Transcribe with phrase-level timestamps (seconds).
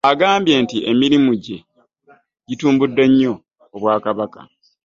[0.11, 1.57] Agambye nti emirimu gye
[2.47, 3.33] gitumbudde nnyo
[3.75, 4.41] Obwakabaka.